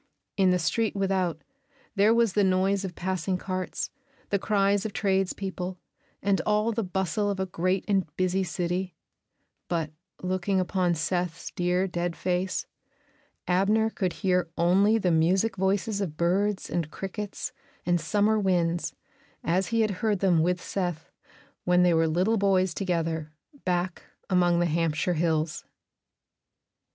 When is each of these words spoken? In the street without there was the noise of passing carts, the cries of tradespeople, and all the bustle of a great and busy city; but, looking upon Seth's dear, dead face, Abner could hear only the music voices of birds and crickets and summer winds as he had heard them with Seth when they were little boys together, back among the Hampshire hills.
In 0.35 0.49
the 0.49 0.57
street 0.57 0.95
without 0.95 1.43
there 1.95 2.11
was 2.11 2.33
the 2.33 2.43
noise 2.43 2.83
of 2.83 2.95
passing 2.95 3.37
carts, 3.37 3.91
the 4.31 4.39
cries 4.39 4.83
of 4.83 4.93
tradespeople, 4.93 5.77
and 6.23 6.41
all 6.43 6.71
the 6.71 6.81
bustle 6.83 7.29
of 7.29 7.39
a 7.39 7.45
great 7.45 7.85
and 7.87 8.07
busy 8.17 8.43
city; 8.43 8.95
but, 9.67 9.91
looking 10.23 10.59
upon 10.59 10.95
Seth's 10.95 11.51
dear, 11.51 11.85
dead 11.85 12.15
face, 12.15 12.65
Abner 13.47 13.91
could 13.91 14.13
hear 14.25 14.49
only 14.57 14.97
the 14.97 15.11
music 15.11 15.55
voices 15.55 16.01
of 16.01 16.17
birds 16.17 16.67
and 16.67 16.89
crickets 16.89 17.53
and 17.85 18.01
summer 18.01 18.39
winds 18.39 18.95
as 19.43 19.67
he 19.67 19.81
had 19.81 19.91
heard 20.01 20.17
them 20.17 20.41
with 20.41 20.59
Seth 20.59 21.11
when 21.63 21.83
they 21.83 21.93
were 21.93 22.07
little 22.07 22.37
boys 22.37 22.73
together, 22.73 23.33
back 23.65 24.01
among 24.31 24.59
the 24.59 24.65
Hampshire 24.65 25.13
hills. 25.13 25.63